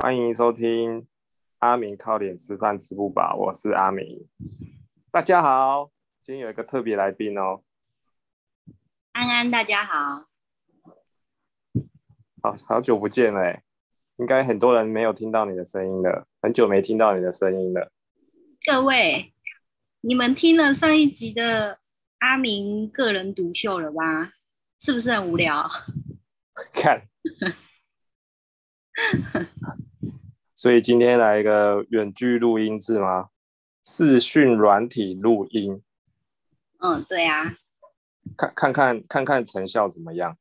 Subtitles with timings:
[0.00, 1.08] 欢迎收听
[1.58, 4.28] 阿明靠脸吃饭吃不饱，我是阿明。
[5.10, 5.90] 大家好，
[6.22, 7.64] 今天有一个特别来宾哦，
[9.10, 10.28] 安安，大家好。
[12.40, 13.64] 好好久不见了欸，
[14.18, 17.90] 应该很多人没有听到你的声音了，很久没听到你的声音了。
[18.64, 19.34] 各位，
[20.02, 21.80] 你们听了上一集的
[22.20, 24.34] 阿明个人独秀了吧？
[24.78, 25.68] 是不是很无聊？
[26.72, 27.08] 看，
[30.58, 33.28] 所以今天来一个远距录音是吗？
[33.84, 35.80] 视讯软体录音，
[36.80, 37.54] 嗯，对啊，
[38.36, 40.36] 看看看看看成效怎么样？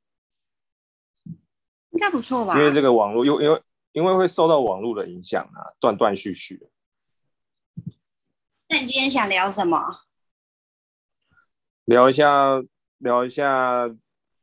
[1.91, 2.58] 应该不错吧？
[2.58, 3.61] 因为这个网络，因为因为
[3.91, 6.67] 因为会受到网络的影响啊，断断续续。
[8.70, 9.80] 那你今天想聊什么？
[11.86, 12.63] 聊一下，
[12.97, 13.88] 聊一下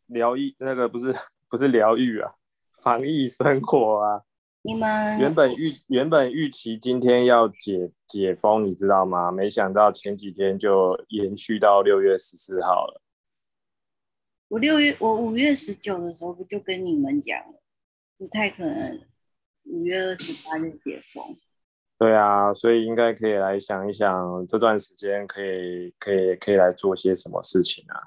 [0.06, 1.12] 疗愈那个不是
[1.50, 2.34] 不是疗愈啊，
[2.80, 4.22] 防疫生活啊。
[4.66, 9.30] 你们原本预原本预期今天要解解封，你知道吗？
[9.30, 13.02] 没想到前几天就延续到六月十四号了。
[14.48, 17.60] 我六月我五月十九的时候不就跟你们讲了，
[18.16, 19.02] 不太可能
[19.64, 21.36] 五月二十八日解封。
[21.98, 28.00] 对啊，所以应该可以来想一想这段时间可以可以可以来做些什么事情啊？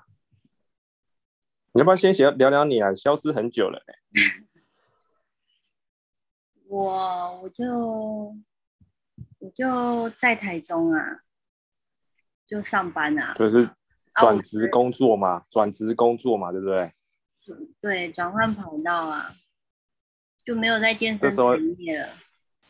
[1.74, 2.96] 你要不要先聊聊聊你啊？
[2.96, 3.94] 消失很久了呢、
[6.70, 8.36] 我我就
[9.40, 11.22] 我就在台中啊，
[12.46, 13.70] 就上班啊，就是
[14.16, 16.92] 转职工作嘛，转职工作嘛，对不对？
[17.80, 19.34] 对，转换跑道啊，
[20.44, 22.10] 就没有在健身这时候产业了。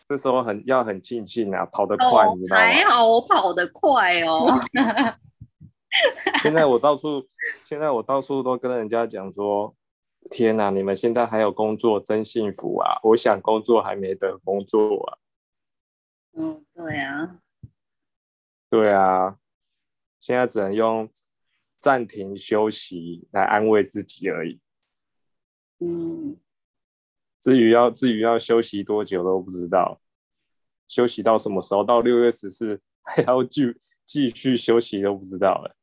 [0.07, 2.61] 这时候很要很庆幸啊，跑得快，哦你知道吗？
[2.61, 4.47] 还好我跑得快哦。
[6.41, 7.25] 现在我到处，
[7.63, 9.75] 现在我到处都跟人家讲说，
[10.29, 12.99] 天哪，你们现在还有工作，真幸福啊！
[13.03, 15.17] 我想工作还没得工作啊。
[16.33, 17.39] 嗯，对啊，
[18.69, 19.37] 对啊，
[20.19, 21.09] 现在只能用
[21.79, 24.59] 暂停休息来安慰自己而已。
[25.79, 26.37] 嗯，
[27.39, 30.01] 至于要至于要休息多久都不知道，
[30.87, 31.83] 休息到什么时候？
[31.83, 33.73] 到六月十四 还要继
[34.03, 35.76] 继续休息都不知道了。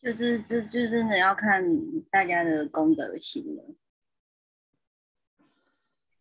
[0.00, 1.64] 就是这就真的要看
[2.08, 3.74] 大家的公德心了，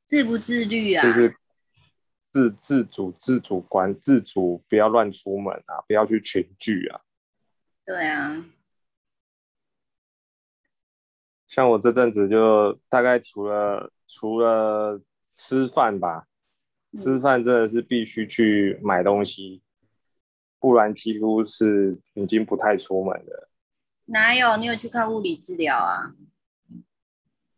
[0.08, 1.04] 自不自律啊？
[1.04, 1.36] 就是
[2.32, 7.02] 自自主自主管自主，不要乱出门啊，不要去群聚啊。
[7.86, 8.46] 对啊，
[11.46, 15.00] 像我这阵子就大概除了除了
[15.32, 16.28] 吃饭吧，
[16.92, 19.62] 嗯吃饭真的是必须去买东西，
[20.60, 23.47] 不然几乎是已经不太出门了。
[24.08, 24.58] 哪有？
[24.58, 26.14] 你有去看物理治疗啊？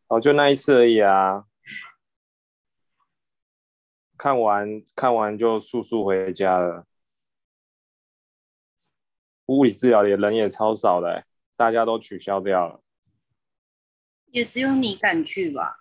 [0.08, 1.46] 哦，就那一次而已啊。
[4.18, 6.86] 看完看完就速速回家了。
[9.46, 12.84] 物理治疗也人也超少的欸、大家都取消掉了。
[14.26, 15.79] 也只有你敢去吧？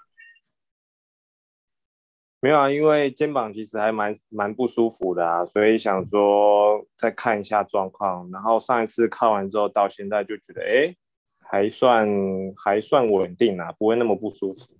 [2.40, 8.30] 没有啊，因为肩膀其实还蛮蛮不舒服的啊，所以想说再看一下状况。
[8.30, 10.94] 然后上一次看完之后，到现在就觉得，哎，
[11.40, 12.08] 还算
[12.56, 14.76] 还算稳定啊，不会那么不舒服。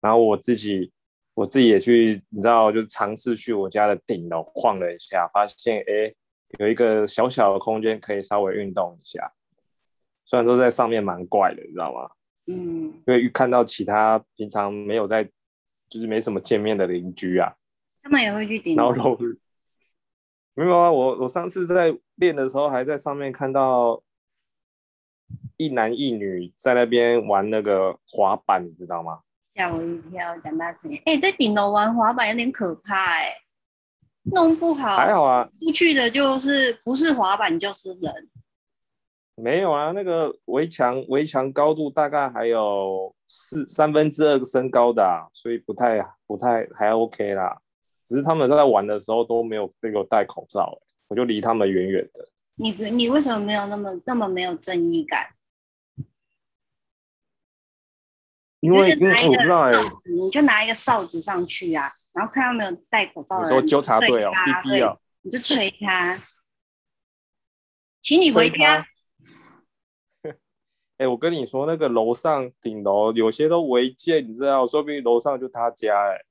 [0.00, 0.90] 然后我自己
[1.34, 6.14] 我自己也去，你知道，就尝试去我家的顶楼晃了一下，发现，哎，
[6.58, 9.30] 有一个小小的空间可以稍微运动一下。
[10.24, 12.10] 虽然说在上面蛮怪的，你知道吗？
[12.46, 15.28] 嗯，因为看到其他平常没有在，
[15.92, 17.52] 就是没什么见面的邻居啊，
[18.02, 18.90] 他们也会去顶楼。
[18.90, 19.22] 然后都
[20.54, 24.02] 没有啊，我我上次在练的时候还在上面看到
[25.58, 29.20] 一男一女在那边玩那个滑板，你知道吗？
[29.54, 30.90] 吓我一跳，讲大声。
[31.04, 33.34] 哎、在顶楼玩滑板有点可怕哎、
[34.34, 38.30] 弄不好还好啊，出去的就是不是滑板就是人。
[39.42, 47.60] 没有啊，那个围墙围墙高度大概还有四三分之二个身高的、啊，所以不太不太还 OK 啦。
[48.04, 52.26] 只是他们在玩的时候都没有给我戴口罩、欸我就离他们远远的。
[52.54, 55.26] 你不你为什么没有那么那么没有正义感？
[58.60, 66.18] 因为因为我知道哎、哨子，你就拿一个哨子上去啊，然后看到没有戴口罩的人，你说纠察队哦对他，B B 哦，你就捶他，
[68.00, 68.86] 请你回吹家他。
[71.02, 76.24] 哎、我跟你说，那个楼上顶楼有些都违建，你知道，说不定楼上就他家哎、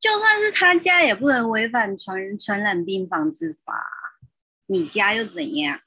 [0.00, 3.72] 就算是他家，也不能违反传传染病防治法。
[4.66, 5.78] 你家又怎样？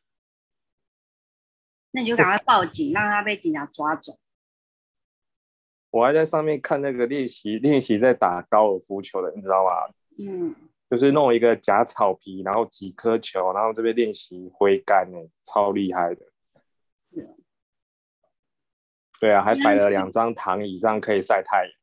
[1.91, 4.17] 那你就赶快报警，让他被警察抓走。
[5.89, 9.71] 我还在上面看那个练习练习在打高尔夫球的，你知道吗？
[10.17, 10.55] 嗯，
[10.89, 16.28] 就是弄一个假草皮，然后几颗球，然后这边练习挥杆呢，超厉害的。
[19.19, 21.73] 对啊，还摆了两张躺椅，这样可以晒太阳。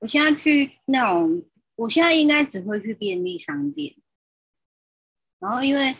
[0.00, 1.42] 我现在去那种，
[1.76, 3.94] 我现在应该只会去便利商店。
[5.38, 5.94] 然后因为，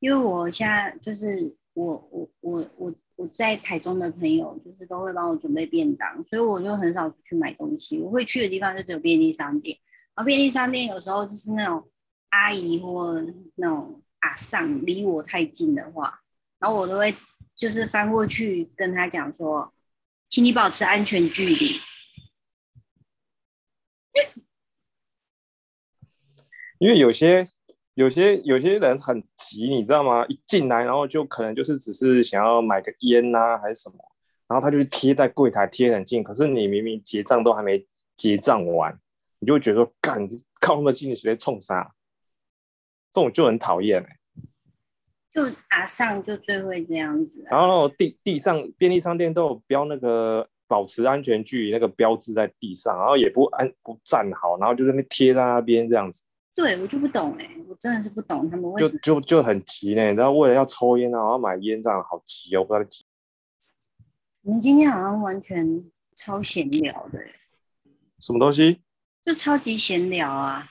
[0.00, 8.00] 因为我现在就是我我我我我在台中的朋友，就是都会帮我准备便当，所以我就很少去买东西。
[8.00, 9.78] 我会去的地方就只有便利商店。
[10.16, 11.88] 然后便利商店有时候就是那种
[12.30, 13.24] 阿姨或
[13.54, 16.20] 那种阿上离我太近的话，
[16.58, 17.14] 然后我都会
[17.54, 19.72] 就是翻过去跟他讲说。
[20.28, 21.80] 请你保持安全距离。
[26.78, 27.46] 因为有些、
[27.94, 30.26] 有些、有些人很急，你知道吗？
[30.26, 33.96] 一进来，然后就可能就是只是想要买个烟呐，还是什么，
[34.46, 36.22] 然后他就贴在柜台贴很近。
[36.22, 38.98] 可是你明明结账都还没结账完，
[39.38, 40.26] 你就会觉得说，干
[40.60, 41.94] 靠那么近，你直接冲啥？
[43.10, 44.18] 这种就很讨厌哎。
[45.36, 56.24] 就阿上就最会这样子，然后地地上便利商店都有标那个保持安全距离那个标志在地上，然后也不安不站好，然后就在那贴在那边这样子。
[56.54, 63.04] 对我就不懂哎，我真的是不懂他们为什么就就就很急呢，然后为了要抽烟啊，然后买烟这样好急哦，不知道急。
[64.40, 65.84] 我们今天好像完全
[66.16, 67.20] 超闲聊的，
[68.20, 68.80] 什么东西？
[69.26, 70.66] 就超级闲聊啊。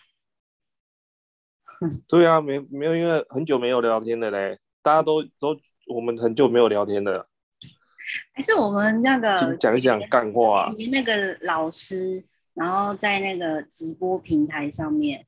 [2.08, 7.28] 对啊，没没有，因为很久没有聊天的嘞，大家都都我们很久没有聊天的，
[8.34, 10.72] 还是我们那个讲一讲干话。
[10.92, 12.24] 那个老师，
[12.54, 15.26] 然后在那个直播平台上面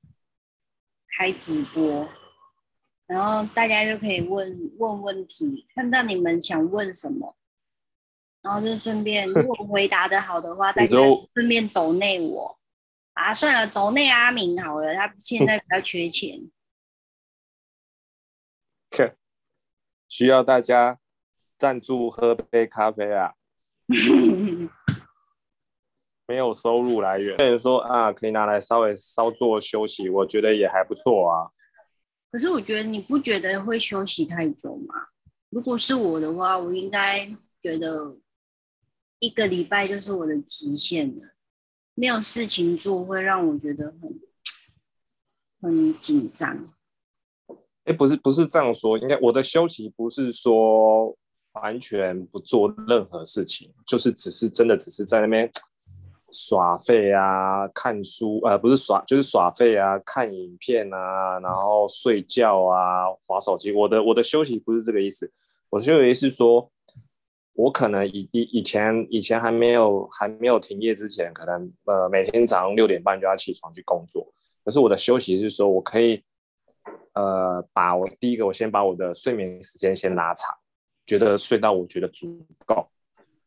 [1.18, 2.07] 开直播，
[3.07, 7.36] 然后大家就可以问问问题，看到你们想问什么，
[8.42, 10.98] 然后就顺便如果回答的好的话，大家
[11.33, 12.57] 顺便抖内我。
[13.18, 16.40] 啊，算了，抖内阿明好了，他现在比较缺钱，
[20.08, 21.00] 需要大家
[21.58, 23.34] 赞助喝杯咖啡啊，
[26.28, 31.50] 没有收入来源，所以说啊，可以拿来稍微稍作休息，我觉得也还不错啊。
[32.31, 35.08] 可是我觉得你不觉得会休息太久吗？
[35.50, 37.28] 如果是我的话，我应该
[37.63, 38.16] 觉得
[39.20, 41.34] 一个礼拜就是我的极限了。
[42.00, 44.22] 没有事情做会让我觉得很
[45.60, 46.56] 很紧张。
[47.86, 51.18] 哎，不是不是这样说，应该我的休息不是说
[51.54, 55.52] 完全不做任何事情，就是只是真的只是在那边
[56.32, 63.72] 耍废啊，看书呃不是耍就是耍废啊，看影片啊，然后睡觉啊，划手机。
[63.72, 65.32] 我的我的休息不是这个意思，
[65.72, 66.72] 我的休息是说。
[67.57, 74.31] 我可能以以以前以前还没有还没有停业之前，可能呃每天早上六点半就要起床去工作。
[74.63, 76.21] 可是我的休息是说，我可以
[77.13, 80.54] 呃把我第一个我先把我的睡眠时间先拉长，
[81.07, 82.88] 觉得睡到我觉得足够，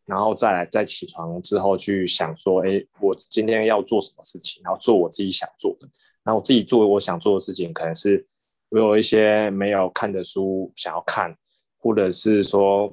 [0.07, 5.89] 然后再来再起床之后去想说，哎，我今天要做什么事情，然后做我自己想做的。
[6.25, 8.27] 然后我自己做我想做的事情，可能是
[8.71, 11.33] 我有一些没有看的书想要看，
[11.79, 12.93] 或者是说。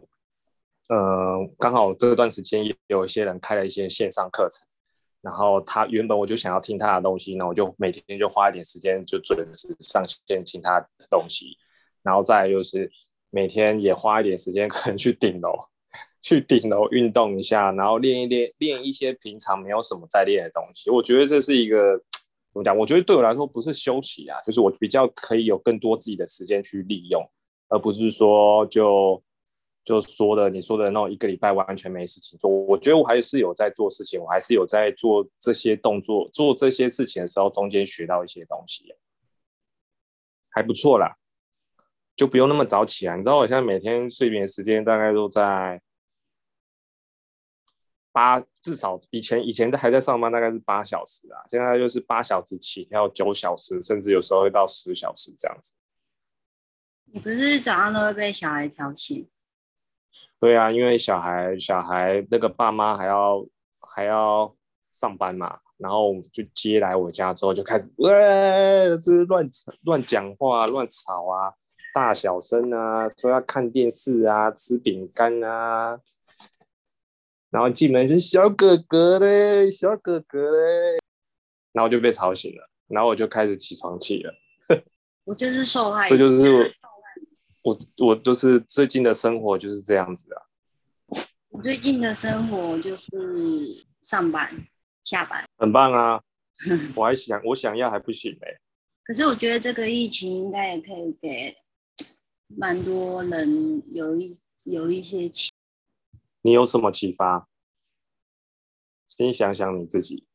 [0.90, 4.66] 呃，刚好这段时间也有一些人开了一些线上课程，
[5.22, 11.58] 然后他原本我就想要听他的东西，那我就每天就花一点时间就准时上线听他的东西，
[12.04, 12.90] 然后再就是
[13.30, 15.60] 每天也花一点时间可能去顶楼，
[16.22, 20.90] 去顶楼运动一下，然后练一练练一些平常没有什么在练的东西。
[20.90, 21.98] 我觉得这是一个
[22.54, 22.78] 怎么讲？
[22.78, 27.22] 我觉得对我来说不是休息啊，就是我比较可以有更多自己的时间去利用，
[27.68, 29.22] 而不是说就。
[29.88, 38.94] 就说的你说的那种一个礼拜完全没事情做，我觉得我还是有在做事情，我还是有在做这些动作，做这些事情的时候，中间学到一些东西，
[40.50, 41.16] 还不错啦，
[42.18, 43.16] 就不用那么早起来。
[43.16, 45.82] 你知道我现在每天睡眠时间大概都在
[48.12, 55.74] 八，至少以前以前还在上班，大概是八小时啊，现在就是八小时起跳九小时，甚至有时候会到十小时这样子。
[57.06, 59.26] 你不是早上都会被小孩吵醒？
[60.40, 63.44] 对啊，因为小孩小孩那个爸妈还要
[63.80, 64.56] 还要
[64.92, 68.12] 上班嘛，然后就接来我家之后就开始，喂，
[68.90, 69.50] 这是乱
[69.82, 71.54] 乱讲话、乱吵啊，
[71.92, 76.00] 大小声啊，说要看电视啊，吃饼干啊，
[77.50, 81.00] 然后进门就小哥哥嘞，小哥哥嘞，
[81.72, 84.34] 然后就被吵醒了，然后我就开始起床气了。
[85.26, 86.78] 我就是受害，这就是。
[87.68, 90.42] 我我就是最近的生活就是这样子啊。
[91.50, 93.12] 我最近的生活就是
[94.02, 94.50] 上班、
[95.04, 95.44] 下班。
[95.58, 96.22] 很棒啊！
[96.96, 98.48] 我还想我想要还不行哎、
[99.04, 101.56] 可是我觉得这个疫情应该也可以给
[102.48, 105.52] 蛮多人有一有一些启，
[106.44, 107.50] 你有什么启发？
[109.08, 110.26] 先想想你自己。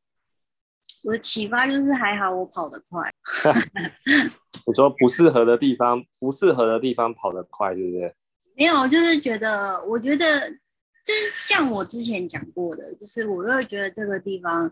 [1.05, 3.13] 我的启发就是还好我跑得快，
[4.67, 8.15] 你说不适合的地方，不适合的地方跑得快，对不对？
[8.57, 14.71] 没有，就是觉得我觉得就是像我之前讲过的，就是我又觉得这个地方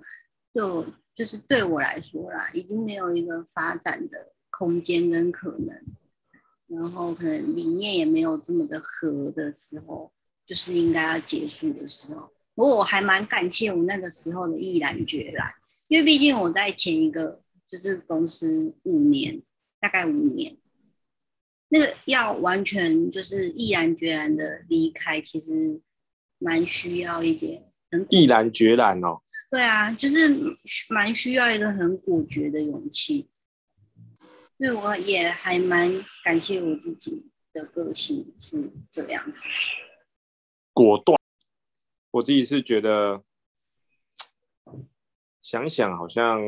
[0.54, 0.84] 就
[1.14, 5.74] 就是对我来说啦，已经没有一个发展的空间跟可能，
[6.68, 10.12] 然后可能理念也没有这么的合的时候，
[10.46, 12.30] 就是应该要结束的时候。
[12.54, 15.50] 不过我还蛮感谢我那个时候的毅然决然，
[15.90, 19.42] 因为毕竟我在前一个就是公司五年，
[19.80, 20.56] 大概五年，
[21.68, 25.80] 那个要完全就是毅然决然的离开，其实
[26.38, 29.20] 蛮需要一点很毅然决然哦。
[29.50, 30.28] 对啊，就是
[30.90, 33.28] 蛮需要一个很果决的勇气。
[34.58, 39.48] 所以我也还蛮感谢我自己的个性是这样子。
[40.72, 41.18] 果断。
[42.12, 43.24] 我自己是觉得，
[45.42, 46.40] 想想好像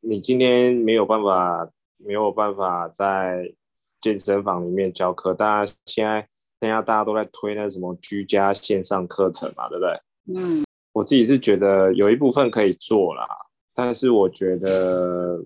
[0.00, 3.54] 你今天没有办法，没有办法在
[4.00, 5.34] 健身房里面教课。
[5.34, 6.28] 大家现在
[6.60, 10.40] 现在大家都在推那什么居家线上课程嘛，对不对？
[10.40, 13.26] 嗯，我自己是觉得有一部分可以做啦，
[13.74, 15.44] 但是我觉得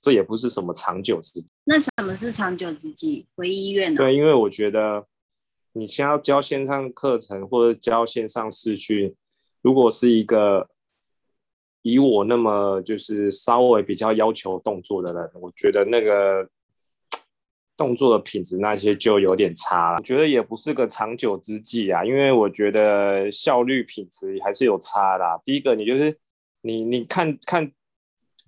[0.00, 1.46] 这也不是什么长久之计。
[1.64, 3.26] 那什么是长久之计？
[3.36, 3.98] 回医院呢？
[3.98, 5.06] 对，因为我觉得。
[5.74, 9.16] 你先要教线上课程或者教线上试训，
[9.62, 10.68] 如果是一个
[11.82, 16.48] 以我那么就是稍微比较要求动作的人，我觉得那个
[17.76, 19.98] 动作的品质那些就有点差了。
[19.98, 25.40] 我觉得也不是个长久之计啊，因为我觉得效率品质还是有差啦。
[25.44, 26.16] 第一个，你就是
[26.62, 27.70] 你你看看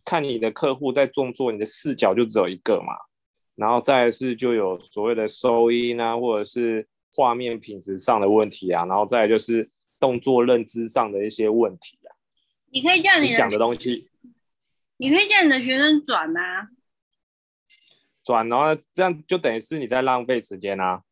[0.04, 2.94] 看你的客户在动作，你的视角就只有一个嘛，
[3.54, 6.86] 然后再是就有所谓的收音啊，或者是。
[7.16, 11.96] 画面品质上的问题啊，然后再就是动作认知上的一些问题。
[12.74, 14.08] 你可以叫你讲的东西，
[14.96, 16.70] 你可以叫你的学生转啊，
[18.24, 21.02] 转，然后这样就等于是你在浪费时间啊。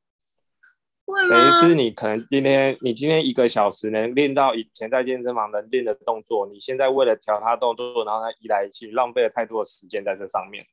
[1.05, 10.67] 会等于是你可能今天你今天一个小时能练到以前在健身房能练的动作，你现在为了调他动作，然后他一来一去，浪费了太多的时间在这上面。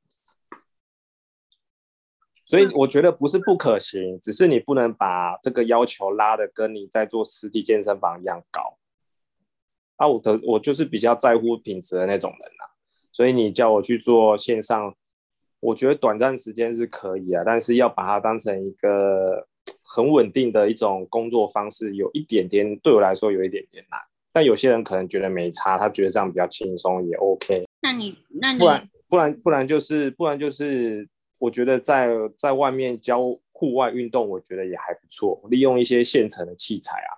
[2.45, 8.79] 所以我觉得不是不可行，只是你不能把这个要求拉的跟你在做实体健身房一样高。
[9.99, 12.63] 啊，我的我就是比较在乎品质的那种人啊，
[13.11, 14.95] 所以你叫我去做线上，
[15.59, 19.45] 我觉得短暂时间是可以啊，但是要把它当成一个
[19.83, 23.99] 很稳定的一种工作方式，有一点点对我来说有一点点难。
[24.31, 27.65] 但有些人可能觉得没差，他觉得这样比较轻松也 OK。
[27.81, 31.07] 那你那你不然不然不然就是不然就是。
[31.41, 33.21] 我觉得在在外面教
[33.53, 35.41] 户外运动，我觉得也还不错。
[35.49, 37.15] 利用一些现成的器材啊，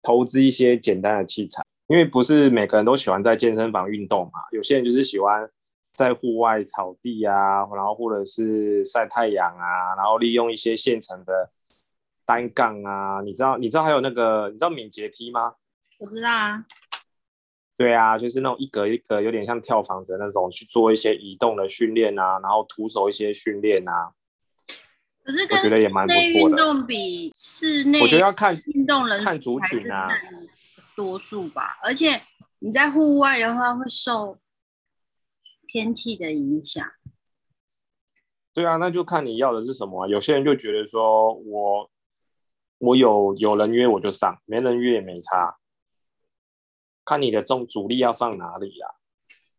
[0.00, 4.40] 投资一些简单的器材，因为不是每个人都喜欢在健身房运动嘛。
[4.52, 5.50] 有些人就是喜欢
[5.92, 11.50] 在户外草地啊，然后或者是晒太阳啊，然后利用一些现成的
[12.24, 13.20] 单杠啊。
[13.24, 15.54] 你知道你知道还有那个你知道敏捷梯吗？
[15.98, 16.64] 我知道啊。
[17.76, 24.12] 对啊，就是那种一格一格，有点像跳房子那种，去做一些移动的训练啊，然后徒手一些训练啊。
[25.28, 26.30] 可是我觉得也蛮不错的。
[26.30, 30.08] 运动比室内，我觉得要看运动人看族群啊，
[30.96, 31.78] 多数吧。
[31.82, 32.22] 而且
[32.60, 34.38] 你在户外的话，会受
[35.66, 36.82] 天气的影响。
[38.54, 40.08] 对啊，那就看你要的是什么。
[40.08, 41.90] 有些人就觉得说，我
[42.78, 45.58] 我有有人约我就上，没人约也没差。
[47.04, 48.96] 看你的重主力要放哪里啊？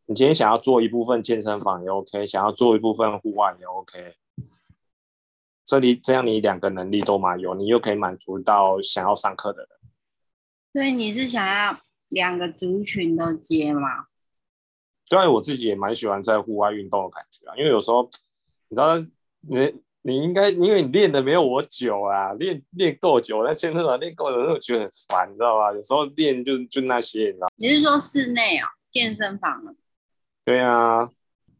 [0.08, 4.16] 你今天想要做一部分健身房也 OK，想要做一部分户外也 OK。
[5.70, 9.70] 这里这样你两个能力都蛮有，你又可以满足到想要上课的人。
[10.74, 14.08] 所以你是想要两个族群都接吗？
[15.08, 18.10] 对，我自己也蛮喜欢在户外运动的感觉啊，因为有时候
[18.70, 18.98] 你知道
[19.42, 19.82] 你。
[20.02, 25.74] 你应该，因为你练的没有我久啊，练练够久，在健身房练够久，我觉得很烦，你知道吧？
[25.74, 27.48] 有时候练就就那些，你知道？
[27.58, 29.76] 你是说室内啊，健身房啊？
[30.46, 31.10] 对啊，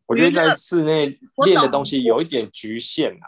[0.06, 3.28] 我觉得在室内练的东西有一点局限啊。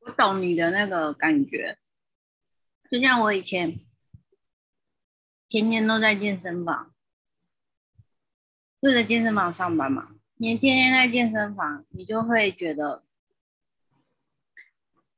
[0.00, 1.78] 我懂你的那个感觉，
[2.90, 3.78] 就像我以前
[5.48, 6.92] 天天都在健身房，
[8.80, 10.08] 就在健身房上班嘛。
[10.36, 13.04] 你天天在健身房，你就会觉得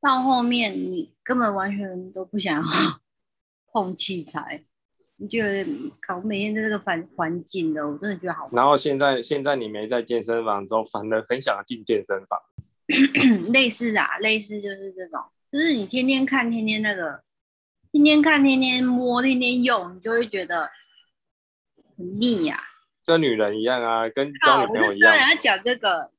[0.01, 2.62] 到后面你根本完全都不想要
[3.73, 4.65] 碰器材，
[5.15, 5.65] 你觉得
[6.01, 8.51] 靠，每天在这个环环境的，我真的觉得好。
[8.53, 12.41] 然后现在现在你没在健身房之后，反而很想进健身房。
[13.53, 15.21] 类似啊，类似就是这种，
[15.51, 17.23] 就是你天天看，天天那个，
[17.91, 20.71] 天天看，天天摸，天天用，你就会觉得
[21.97, 22.62] 很腻呀。
[23.05, 25.12] 跟女人一样啊，跟交女朋友一样。
[25.12, 26.11] 我讲这个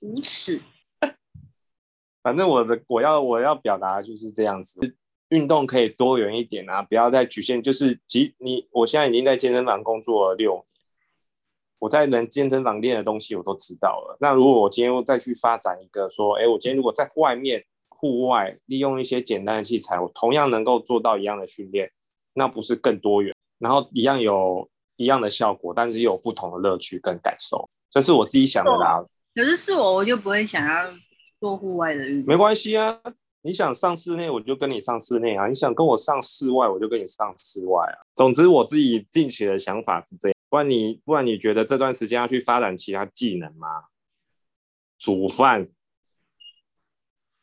[0.00, 0.60] 无耻。
[2.22, 4.96] 反正我的我要我要表达就是这样子，
[5.30, 7.62] 运动可以多元一点啊，不要再局限。
[7.62, 10.64] 就是即你，我现在已经在健身房工作了六年，
[11.78, 14.16] 我在能健身房练的东西我都知道了。
[14.20, 21.90] 那如果我今天再去发展一个说，哎，我今天如果在外面户外利用一些简单的器材，我同样能够做到一样的训练，
[22.34, 29.04] 那不是更多元，然后一样有一样的效果，但是又有不同的乐趣跟感受，这是我自己想的啦。
[29.34, 30.92] 可是是我，我就不会想要。
[31.38, 32.98] 做户外的运动没关系啊，
[33.42, 37.96] 你想上室内我就跟你上室内啊，你想跟我上室外我就跟你上室外啊。
[38.14, 43.86] 总之我自己近期的想法是这样，不然你不然你觉得这段时间要去发展其他技能吗？
[44.98, 45.68] 煮饭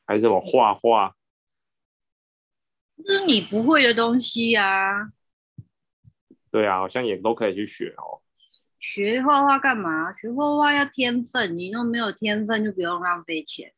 [0.06, 1.16] 还是什么画画？
[3.06, 5.12] 这是你不会的东西啊。
[6.50, 8.22] 对啊，好像也都可以去学哦。
[8.80, 10.12] 学画画干嘛？
[10.14, 13.74] 学画画要天分，你又没有天分就不用浪费钱。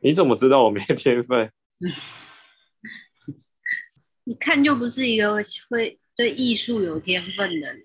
[0.00, 1.52] 你怎么知道我没天分？
[4.24, 7.84] 你看就不是一个会对艺术有天分的人。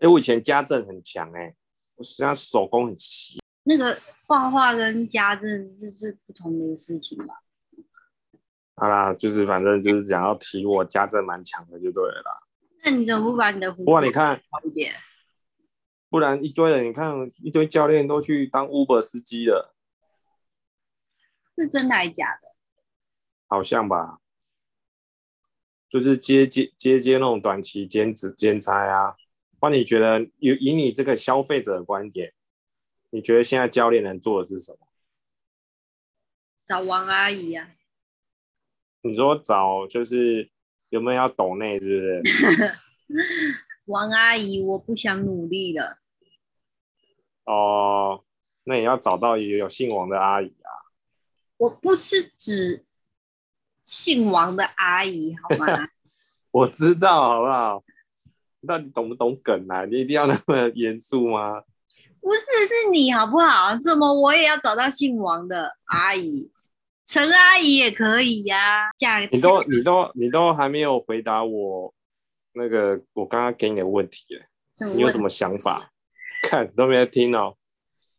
[0.00, 1.54] 哎，我以前家政很强哎，
[1.94, 3.38] 我实际上手工很奇。
[3.64, 7.42] 那个画画跟家政是是不同的事情吧？
[8.76, 12.46] 好啦，就是反正就是想要提我家政蛮强的就对了啦。
[12.82, 14.94] 那你怎么不把你的胡哇，你看好一点？
[16.08, 19.74] 不然一堆人，你看一堆教练都去当 Uber 司机了。
[21.58, 22.48] 是真的还是假的？
[23.46, 24.20] 好像吧，
[25.90, 29.16] 就是接接接接那种短期兼职兼差啊。
[29.62, 32.32] 那你觉得以以你这个消费者的观点，
[33.10, 34.78] 你觉得现在教练能做的是什么？
[36.64, 37.70] 找王阿姨啊？
[39.02, 40.50] 你说找就是
[40.90, 42.74] 有没有要抖内，是不是？
[43.86, 45.98] 王阿姨，我不想努力了。
[47.44, 48.24] 哦，
[48.64, 50.70] 那也要找到也有姓王的阿姨啊。
[51.56, 52.86] 我不是指
[53.82, 55.88] 姓王的阿姨，好吗？
[56.52, 57.84] 我知道，好不好？
[58.60, 59.84] 你到底懂不懂梗啊？
[59.86, 61.62] 你一定要那么严肃吗？
[62.20, 63.76] 不是，是你好不好？
[63.78, 66.50] 什么我也要找到姓王的阿姨？
[67.06, 68.90] 陈阿姨也可以呀。
[68.98, 71.92] 嫁你都你都你都还没有回答我
[72.52, 74.24] 那个我刚刚给你的问题，
[74.94, 75.90] 你有什么想法？
[76.42, 77.54] 看都没有听哦。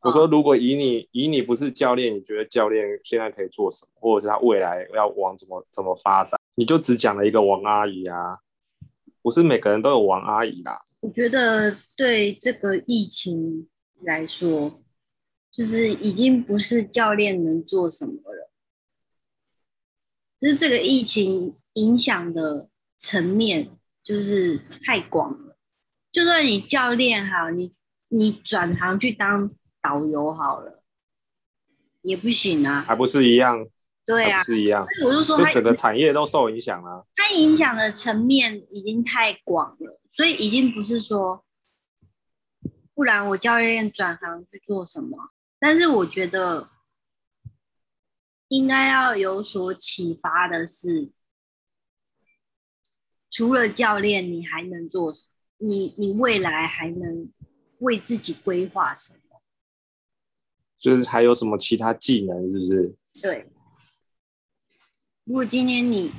[0.04, 6.40] 我说，如果以你以你不是教练，你觉得教练现在可以做什么，或者是他未来要往怎么怎么发展？
[6.56, 8.40] 你就只讲了一个王阿姨啊，
[9.22, 10.82] 不是每个人都有王阿姨啦。
[11.02, 13.68] 我觉得对这个疫情
[14.02, 14.82] 来说，
[15.52, 18.52] 就是已经不是教练能做什么了，
[20.40, 23.70] 就是这个疫情影响的层面
[24.04, 25.58] 就是太广了。
[26.12, 27.72] 就算你教练好，你
[28.10, 29.52] 你转行去当。
[29.84, 30.84] 导游好了，
[32.04, 33.66] 也不行啊，还不是一样？
[34.06, 34.84] 对啊，是一样。
[34.84, 37.06] 所以我就说，它整个产业都受影响了。
[37.16, 41.46] 它影响的层面已经太广了，所以已经不是说，
[42.94, 45.32] 不然我教练转行去做什么？
[45.60, 46.70] 但是我觉得
[48.48, 51.12] 应该要有所启发的是，
[53.30, 55.28] 除了教练，你还能做什？
[55.58, 57.32] 你你未来还能
[57.78, 59.42] 为自己规划什么？
[60.80, 62.96] 就是还有什么其他技能，是不是？
[63.22, 63.48] 对。
[65.24, 66.12] 如果今天你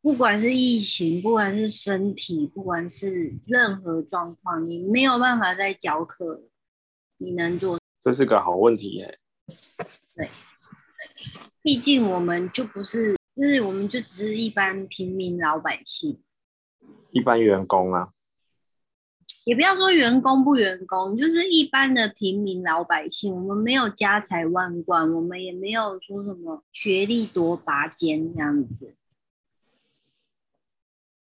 [0.00, 6.42] 不管是疫情，不管是身体，不管是任何状况，你没有办法再教课，
[7.18, 7.78] 你能做？
[8.00, 9.18] 这是个好问题耶。
[10.16, 10.28] 对。
[11.62, 16.20] 毕竟我们就不是，就是我们就只是一般平民老百姓，
[17.12, 18.12] 一般员工啊。
[19.44, 23.34] 也不要说员工不员工，就是一般的平民老百姓。
[23.34, 28.94] 我们没有家财万贯，我们也没有说什么学历多拔尖这样子，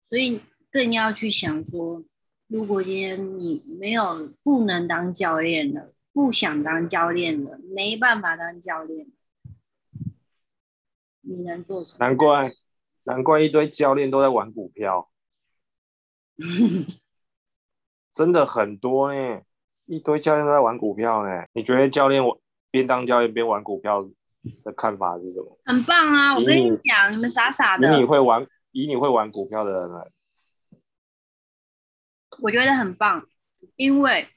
[0.03, 0.41] 所以
[0.73, 2.03] 更要去想说，
[2.49, 9.07] 如果今天你没有不能当教练了，不想当教练了，没办法当教练，
[11.21, 12.05] 你能做什么？
[12.05, 12.53] 难怪，
[13.05, 15.13] 难怪一堆教练都在玩股票。
[18.13, 19.41] 真的很多呢，
[19.87, 21.45] 一堆教练都在玩股票呢。
[21.53, 24.03] 你觉得教练我边当教练边玩股票
[24.65, 25.59] 的看法是什么？
[25.65, 26.35] 很棒啊！
[26.37, 27.93] 我跟你讲，你们傻傻的。
[27.93, 30.11] 以你会玩，以你会玩股票的人来，
[32.41, 33.27] 我觉得很棒，
[33.77, 34.29] 因为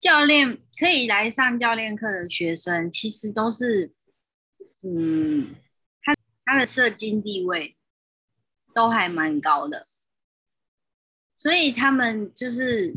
[0.00, 3.92] 教练可以来上教练课的学生，其实都是，
[4.82, 5.54] 嗯，
[6.02, 6.14] 他
[6.44, 7.76] 他的社经地位
[8.72, 9.84] 都还蛮高的，
[11.38, 12.92] 所以他们就是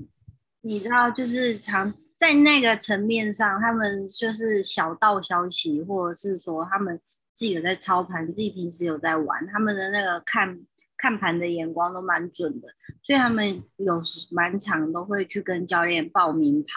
[0.61, 6.99] 你知道，就是常在那个层面上，他们就是小道消息，或者是说他们
[7.33, 10.59] 自己有在操盘，自己平时有在玩，他们的那个看
[10.97, 12.67] 看盘的眼光都蛮准的，
[13.03, 16.69] 所以他们有时蛮常都会去跟教练报名牌。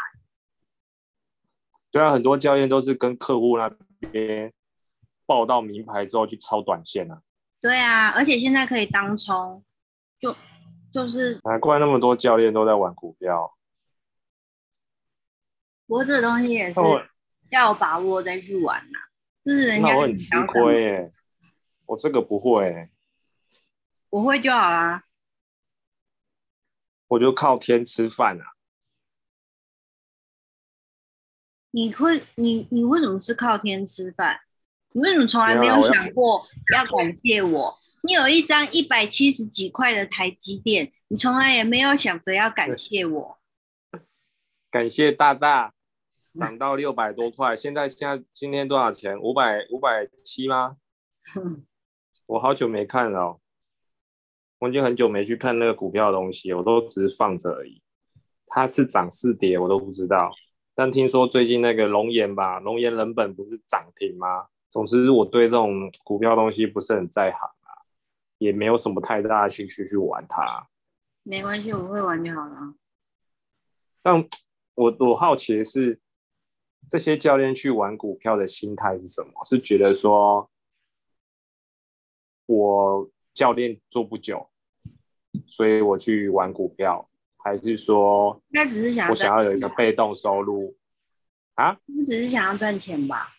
[1.90, 3.70] 对啊，很多教练都是跟客户那
[4.10, 4.52] 边
[5.26, 7.22] 报到名牌之后去抄短线啊。
[7.60, 9.62] 对啊，而且现在可以当冲，
[10.18, 10.34] 就
[10.94, 13.52] 就是难怪那么多教练都在玩股票。
[15.88, 16.80] 不过这东西也是
[17.50, 18.98] 要有把握再去玩呐、
[19.44, 21.12] 就是人家很吃想亏耶，
[21.86, 22.90] 我这个不会耶，
[24.08, 25.02] 我会就好啦。
[27.08, 28.44] 我就靠天吃饭啊。
[31.72, 34.42] 你会，你你为什么是靠天吃饭？
[34.92, 37.80] 你为什么从来没有想过要感谢我？
[38.06, 43.38] 你有一张一百七十几块的台积电，你从来也没有想着要感谢我。
[44.70, 45.72] 感谢大大
[46.38, 49.18] 涨到六百多块，现在现在今天多少钱？
[49.18, 50.76] 五百五百七吗？
[52.26, 53.40] 我好久没看了哦、
[54.58, 57.80] 我已经很久没去看那个股票的东西，我都只是放着而已。
[58.46, 60.30] 它是涨是跌我都不知道，
[60.74, 64.48] 但听说最近那个龙岩吧，龙岩人本不是涨停吗？
[64.68, 67.53] 总之我对这种股票东西不是很在行啊，
[68.44, 70.68] 也没有什么太大的兴趣去玩它。
[71.22, 72.74] 没关系，我会玩就好了。
[74.02, 74.14] 但
[74.74, 75.98] 我我好奇的是，
[76.88, 79.42] 这些教练去玩股票的心态是什么？
[79.46, 80.50] 是觉得说，
[82.44, 84.50] 我教练做不久，
[85.46, 90.76] 所以我去玩股票，还是说他只是想要我想要有一个被动收入
[91.54, 91.78] 啊？
[91.86, 93.32] 你，只是想要赚钱吧？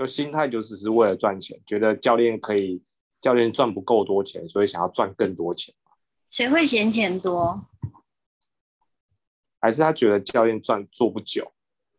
[0.00, 2.82] 就心态就只是为了赚钱，觉得教练可以，
[3.20, 5.74] 教练赚不够多钱，所以想要赚更多钱，
[6.26, 7.66] 谁会嫌钱多？
[9.60, 11.52] 还是他觉得教练赚做不久，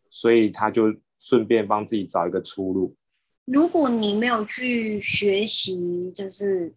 [0.09, 2.95] 所以他就顺便帮自己找一个出路？
[3.45, 6.73] 如果你没有去学习，就是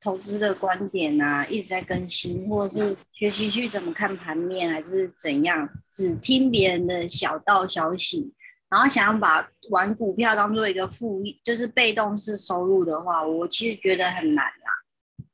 [0.00, 8.32] 投资的观点啊，一直在更新，或者是学习去怎么看盘面，还是怎样，只听别人的小道消息，
[8.74, 15.24] 然后想要把玩股票当做一个副业，就是被动式收入的话，我其实觉得很难啦。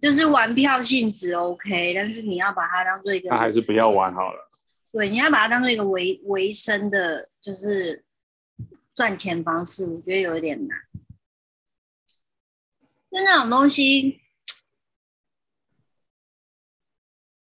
[0.00, 4.50] 就是玩票性质 OK，但是你要把它当做一个那还是不要玩好了。
[4.90, 8.02] 对，你要把它当做一个维维生的，就是
[8.94, 10.78] 赚钱方式，我觉得有一点难。
[13.10, 14.22] 就那种东西，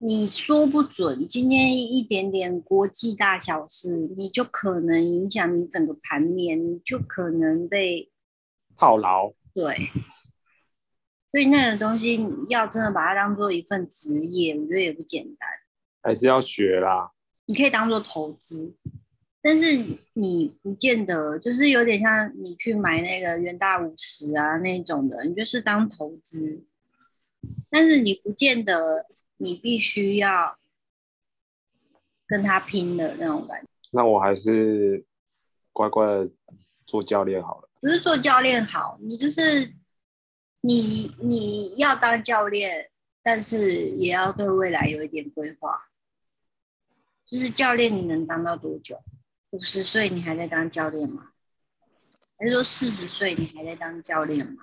[0.07, 8.11] 你说不准，今天一点点国际大小事，你就可能影响你整个盘面，你就可能被
[8.77, 9.89] 套牢，对。
[11.31, 15.49] 所以那个东西，你要真的把它当做一份职业，我觉得也不简单。
[16.03, 17.13] 还是要学啦。
[17.47, 18.77] 你可以当做投资，
[19.41, 26.63] 但是你不见得就是有点像你去买那个元大五十啊那种的，你就是当投资，
[27.71, 30.59] 但是你不见得你必须要
[32.27, 33.69] 跟他拼的那种感觉。
[33.91, 35.05] 那我还是
[35.73, 36.31] 乖乖的
[36.87, 37.69] 做教练好了。
[37.81, 39.75] 不是做教练好，你就是
[40.63, 42.91] 你你要当教练，
[43.23, 45.89] 但是也要对未来有一点规划。
[47.27, 49.03] 就是教练，你能当到多久？
[49.51, 51.31] 五十岁你还在当教练吗？
[52.37, 54.63] 还是说四十岁你还在当教练吗？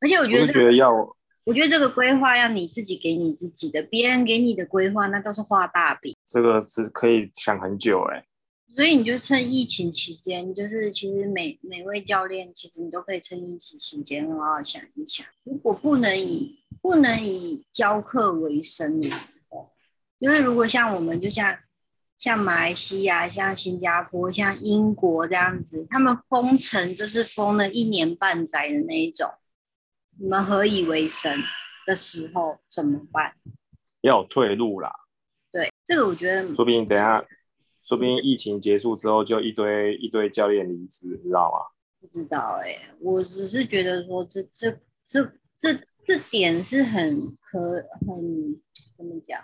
[0.00, 1.16] 而且我我觉得我，是觉得要
[1.50, 6.14] 我觉得这个规划要你自己给你自己的，别人给你的规划那都是画大饼。
[6.24, 8.24] 这个是可以想很久哎、
[8.68, 19.72] 所以你就趁疫情期间，就是其实每每位教练，其实你都可以趁疫情期间好好想一想，如果不能以不能以教课为生的时候，
[20.18, 21.58] 因为如果像我们，就像
[22.16, 29.28] 像马来西亚、像新加坡、像英国这样子，他们封城就是封了一年半载的那一种，
[30.22, 31.34] 你们何以为生
[31.86, 33.32] 的时候怎么办？
[34.02, 34.92] 要有退路啦。
[35.50, 37.24] 对，这个我觉得说不定等下，
[37.82, 41.58] 说不定疫情结束之后就一堆一堆教练离职，你知道吗？
[42.02, 44.70] 不知道哎、我只是觉得说这这
[45.06, 45.24] 这
[45.58, 48.60] 这这点是很可很
[48.98, 49.42] 怎么讲？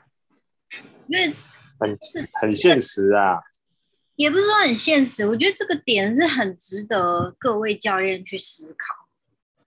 [1.08, 1.34] 因为
[1.80, 3.40] 很是很现实啊。
[4.16, 9.06] 也不是说很现实，我觉得这个点是很值得各位教练去思考。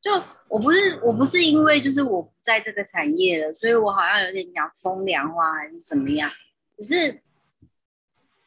[0.02, 0.12] 就
[0.48, 6.30] 我不是我不是因为就是我不在这个产业了，所以我好像有点讲风凉话还是怎么样，
[6.78, 7.22] 只是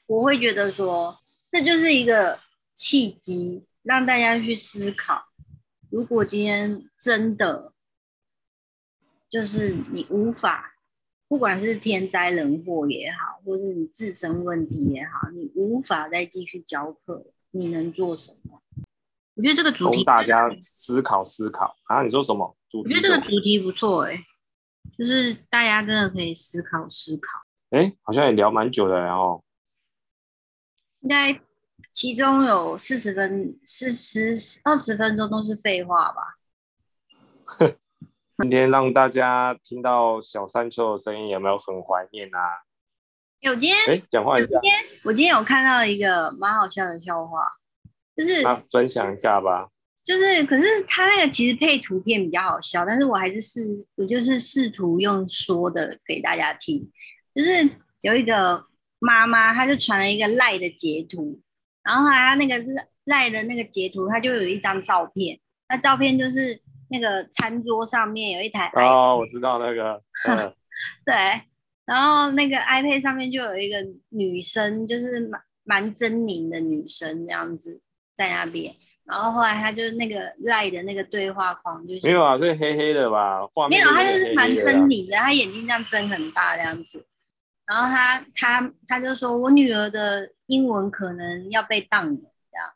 [0.06, 1.18] 我会觉得说，
[1.50, 2.38] 这就是一个
[2.74, 5.22] 契机，让大家去思考，
[5.90, 7.72] 如果今天真的
[9.28, 10.74] 就是你无法，
[11.28, 18.62] 不管是天灾人祸也好，或是你自身问题也好，你无法再继续教课，你能做什么？
[19.42, 22.00] 我觉得这个主题供大家思考思考啊！
[22.04, 22.56] 你说什么？
[22.68, 23.20] 主题我觉得这？
[23.20, 24.16] 个主题不错哎、
[24.96, 27.40] 就是大家真的可以思考思考。
[27.70, 29.42] 哎，好像也聊蛮久的，然后
[31.00, 31.40] 应该
[31.92, 36.36] 其中有四十分、四十二十分钟都是废话吧？
[38.38, 42.62] 今天让大家听到小山丘的声音，有没有很怀念啊？
[43.40, 47.50] 有今天哎，讲话一下今天我今天有看到一个蛮好笑的笑话，
[48.16, 49.68] 就是啊，分享一下吧。
[50.04, 53.60] 就是，可是他那个其实配图片比较好笑，但是我还是试，
[53.94, 56.90] 我就是试图用说的给大家听。
[57.32, 57.68] 就是
[58.00, 58.64] 有一个
[58.98, 61.40] 妈妈，她就传了一个赖的截图，
[61.84, 62.60] 然后她那个
[63.04, 70.52] 赖的那个截图，她就有一张照片，那照片就是那个餐桌上面有一台、哦，我知道那个，嗯，
[71.06, 71.14] 对，
[71.86, 73.76] 然后那个 iPad 上面就有一个
[74.08, 77.80] 女生，就是蛮蛮狰狞的女生这样子
[78.14, 78.74] 在那边。
[79.04, 83.44] 然后后来他就那个赖的那个对话框就没有啊，这黑黑的吧？
[83.52, 87.04] 画面没有，他就就是蛮狰狞的，他眼睛这样睁很大这样子。
[87.66, 92.70] 然后他他他就说我女儿的英文可能要被当了这样。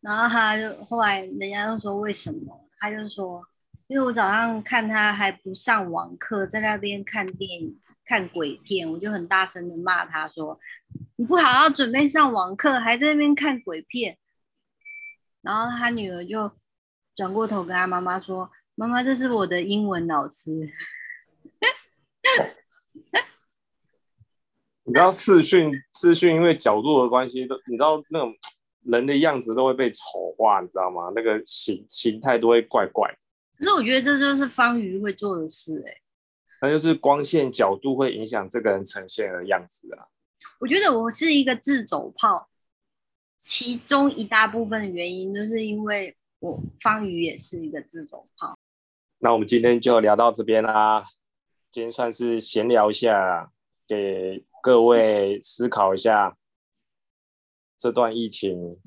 [0.00, 2.64] 然后他就后来人家就说为什么？
[2.78, 3.42] 他就说
[3.88, 10.58] 因为我早上看他还不上网课，在那边看电影看鬼片，我就很大声的骂他说
[11.16, 14.16] 你不好好准备上网课，还在那边看鬼片。
[15.42, 16.50] 然后他女儿就
[17.14, 20.50] 转过头跟他妈妈说：“妈妈，这是我的英文老师。
[24.84, 28.34] 你知道视讯视讯因为角度的关系，都你知道那种
[28.84, 31.12] 人的样子都会被丑化，你知道吗？
[31.14, 33.16] 那个形形态都会怪怪的，”
[33.58, 36.00] 可是我觉得这就是方瑜会做的事、欸，
[36.60, 40.06] 那就是光线角度会影响这个人呈现的样子啊。
[40.58, 42.48] 我觉得我是一个自走炮，
[43.42, 48.56] 其中一大部分的原因就是因为我方宇也是一个自走炮。
[49.18, 51.02] 那我们今天就聊到这边啦，
[51.72, 53.50] 今天算是闲聊一下，
[53.84, 56.36] 给各位思考一下
[57.76, 58.78] 这段疫情，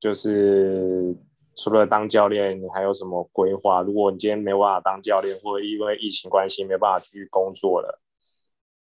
[0.00, 1.14] 就是
[1.54, 3.82] 除了当教练，你还有什么规划？
[3.82, 8.00] 如果你今天没办法当教练，或者因为疫情关系没办法继续工作了，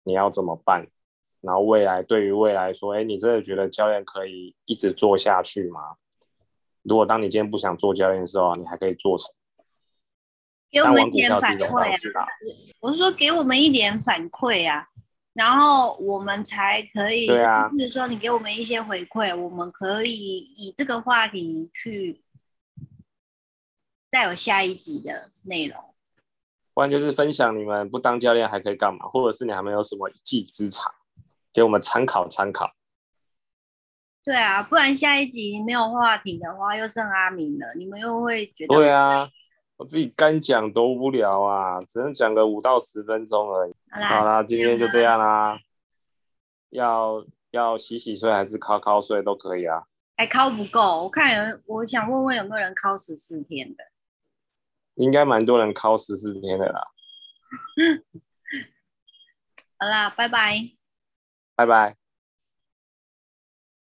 [0.03, 0.88] 你要怎么办？
[1.41, 5.95] 然后未来对于未来说，哎，你真的觉得教练可以一直做下去吗？
[6.84, 9.38] 如果当你今天不想做教练的时候，你还可以做什么？
[10.69, 12.28] 给我们一点反馈啊！
[12.82, 14.88] 我是说给我们一点反馈啊，
[15.34, 22.21] 然后我们才可以，对啊就是说你给我们一些回馈，我们可以以这个话题去
[24.12, 25.78] 再有下一集的内容。
[26.73, 30.93] 不然就是分享你们不当教练还可以干嘛，或者是你还没有什么一技之长，
[31.58, 32.72] 给我们参考参考。
[34.24, 39.28] 对啊，不然下一集没有话题的话，又剩阿明了，你们又会觉得对啊，
[39.78, 43.74] 我自己干讲多无聊啊，只能讲个五到十分钟而已。
[43.89, 45.60] 好啦，好啦，今天就这样啦。
[46.70, 49.82] 要要洗洗睡还是敲敲睡都可以啊。
[50.15, 53.84] 还敲不够，我看有，我想问问有没有人敲十四天的。
[54.93, 56.82] 应该蛮多人敲十四天的啦。
[59.80, 60.77] 好啦，拜拜。
[61.58, 62.07] 拜拜。